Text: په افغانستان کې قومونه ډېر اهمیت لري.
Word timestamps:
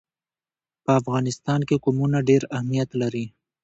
په 0.83 0.91
افغانستان 1.01 1.59
کې 1.67 1.81
قومونه 1.83 2.17
ډېر 2.29 2.41
اهمیت 2.55 2.89
لري. 3.01 3.25